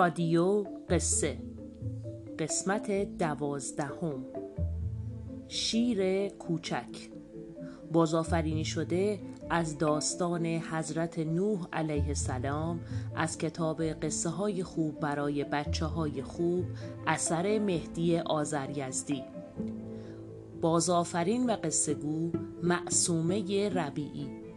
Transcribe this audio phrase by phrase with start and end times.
[0.00, 1.38] رادیو قصه.
[2.38, 4.24] قسمت دوازدهم.
[5.48, 7.10] شیر کوچک.
[7.92, 12.80] بازآفرینی شده از داستان حضرت نوح علیه السلام
[13.16, 16.64] از کتاب قصه های خوب برای بچه های خوب
[17.06, 19.24] اثر مهدی آزریزدی
[20.60, 24.49] بازآفرین و قصه گو معصومه ربیعی.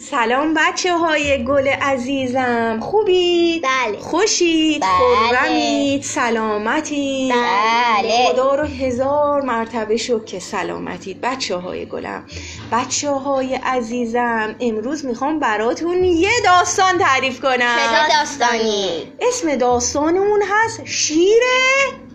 [0.00, 4.90] سلام بچه های گل عزیزم خوبید؟ بله خوشید؟ بله.
[4.90, 8.26] خورمید؟ سلامتید؟ بله.
[8.32, 12.24] خدا رو هزار مرتبه شکر که سلامتید بچه های گلم
[12.72, 20.84] بچه های عزیزم امروز می‌خوام براتون یه داستان تعریف کنم صدا داستانی اسم داستانمون هست
[20.84, 21.42] شیر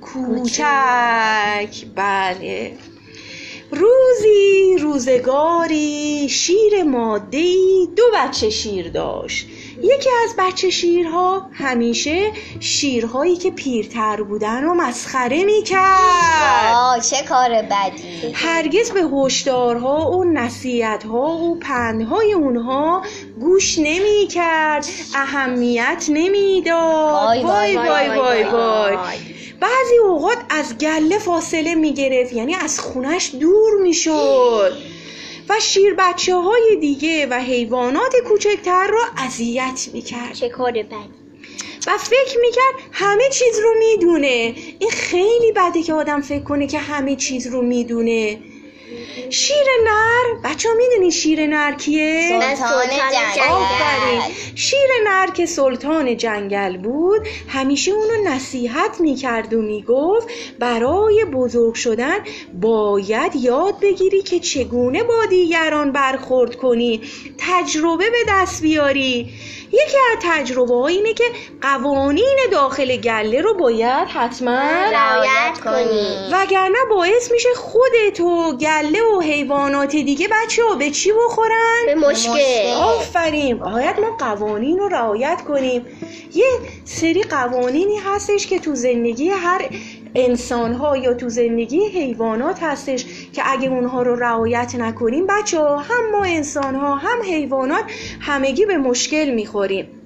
[0.00, 2.72] کوچک بله
[3.72, 9.46] روزی روزگاری شیر مادهی دو بچه شیر داشت.
[9.82, 16.74] یکی از بچه شیرها همیشه شیرهایی که پیرتر بودن رو مسخره می‌کرد.
[16.74, 18.32] آه چه کار بدی.
[18.32, 23.02] هرگز به هشدارها و نصیحتها و پندهای اونها
[23.40, 27.44] گوش نمی کرد اهمیت نمی‌داد.
[27.44, 28.44] وای وای وای.
[28.44, 28.96] وای.
[29.60, 34.72] بعضی اوقات از گله فاصله می گرفت یعنی از خونش دور می شد
[35.48, 40.94] و شیر بچه های دیگه و حیوانات کوچکتر را اذیت می کرد چه کار بدی.
[41.86, 44.54] و فکر می‌کرد همه چیز رو می‌دونه.
[44.78, 48.38] این خیلی بده که آدم فکر کنه که همه چیز رو می‌دونه.
[49.30, 50.50] شیر نر.
[50.50, 53.50] بچه ها می‌دونی شیر نر کیه؟ سلطان جنگل.
[53.50, 54.20] آفرین.
[54.54, 62.18] شیر نر که سلطان جنگل بود همیشه اونو نصیحت می‌کرد و می‌گفت برای بزرگ شدن
[62.60, 67.00] باید یاد بگیری که چگونه با دیگران برخورد کنی.
[67.38, 69.30] تجربه به دست بیاری.
[69.72, 71.24] یکی از تجربه اینه که
[71.62, 74.60] قوانین داخل گله رو باید حتما
[74.92, 76.28] رعایت کنی.
[76.32, 81.94] وگرنه باعث میشه خودت و گله و حیوانات دیگه بچه ها به چی بخورن؟ به
[81.94, 82.72] مشکل.
[82.76, 83.58] آفرین.
[83.58, 85.86] باید ما قوانین رو رعایت کنیم.
[86.34, 86.46] یه
[86.84, 89.68] سری قوانینی هستش که تو زندگی هر
[90.14, 95.76] انسان ها یا تو زندگی حیوانات هستش که اگه اونها رو رعایت نکنیم بچه ها
[95.76, 97.84] هم ما انسان ها هم حیوانات
[98.20, 99.99] همگی به مشکل می‌خوریم.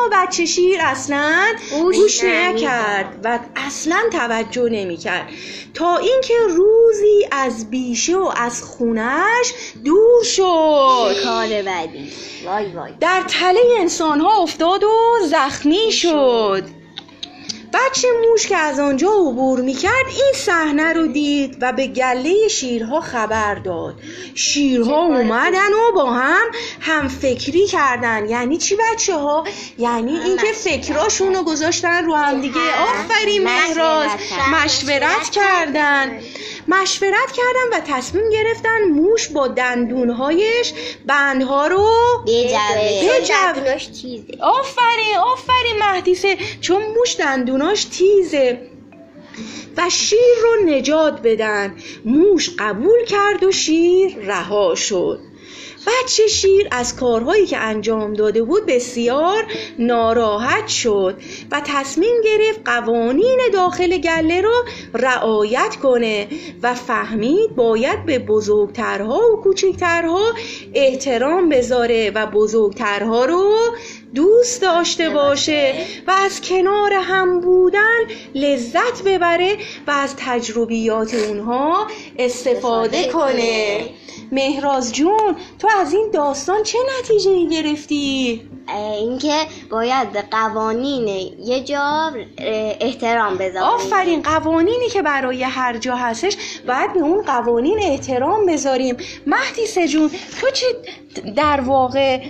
[0.00, 2.24] اما بچه شیر اصلا گوش.
[2.24, 5.28] نکرد و اصلا توجه نمی‌کرد.
[5.74, 9.52] تا اینکه روزی از بیشه و از خونش
[9.84, 11.24] دور شد.
[11.24, 12.12] کار بدی.
[12.44, 12.92] وای وای.
[13.00, 14.90] در تله انسان ها افتاد و
[15.26, 16.79] زخمی شد.
[17.72, 23.00] بچه موش که از آنجا عبور می‌کرد این صحنه رو دید و به گله شیرها
[23.00, 23.94] خبر داد.
[24.34, 26.46] شیرها اومدن و با هم
[26.80, 28.28] هم فکری کردن.
[28.28, 29.44] یعنی چی بچه ها؟
[29.78, 32.60] یعنی اینکه فکراشون رو گذاشتن رو هم دیگه.
[32.60, 34.10] آفرین مهراز.
[34.54, 36.20] مشورت مشورت کردن.
[36.70, 40.72] مشورت کردن و تصمیم گرفتن موش با دندونهایش
[41.06, 41.88] بندها رو
[42.26, 43.28] بجوه.
[43.28, 44.38] دندوناش تیزه.
[44.40, 46.36] آفرین آفرین مهدیسه.
[46.60, 48.58] چون موش دندوناش تیزه.
[49.76, 51.76] و شیر رو نجات بدن.
[52.04, 55.20] موش قبول کرد و شیر رها شد.
[55.86, 59.46] بچه شیر از کارهایی که انجام داده بود بسیار
[59.78, 61.16] ناراحت شد
[61.50, 64.64] و تصمیم گرفت قوانین داخل گله رو
[64.94, 66.28] رعایت کنه
[66.62, 70.34] و فهمید باید به بزرگترها و کوچکترها
[70.74, 73.54] احترام بذاره و بزرگترها رو
[74.14, 75.74] دوست داشته باشه
[76.06, 77.98] و از کنار هم بودن
[78.34, 79.56] لذت ببره
[79.86, 81.86] و از تجربیات اونها
[82.18, 83.88] استفاده کنه.
[84.32, 88.42] مهراز جون تو از این داستان چه نتیجه گرفتی؟
[88.74, 89.34] اینکه
[89.70, 91.08] باید به قوانین
[91.44, 92.12] یه جا
[92.80, 93.62] احترام بذاریم.
[93.62, 96.36] آفرین قوانینی که برای هر جا هستش
[96.66, 98.96] باید به اون قوانین احترام بذاریم.
[99.26, 100.66] مهدی سجون تو چه
[101.36, 102.20] در واقع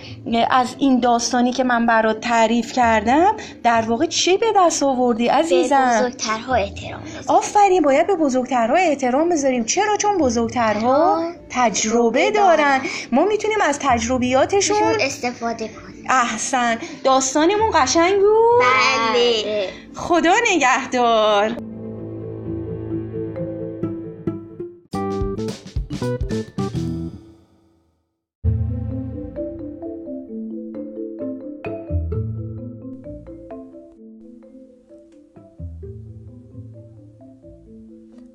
[0.50, 5.32] از این داستانی که من برات تعریف کردم در واقع چی به دست آوردی به
[5.32, 7.28] عزیزم؟ بزرگترها احترام بذاریم.
[7.28, 9.64] آفرین باید به بزرگترها احترام بذاریم.
[9.64, 12.80] چرا؟ چون بزرگترها تجربه دارن.
[13.12, 15.89] ما می‌تونیم از تجربیاتشون شون استفاده کنیم.
[16.10, 16.78] احسن.
[17.04, 18.60] داستانمون قشنگ بود.
[18.60, 19.68] بله.
[19.94, 21.56] خدا نگهدار.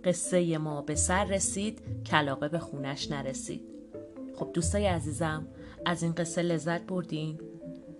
[0.03, 3.61] قصه ما به سر رسید کلاقه به خونش نرسید.
[4.35, 5.47] خب دوستای عزیزم
[5.85, 7.39] از این قصه لذت بردین؟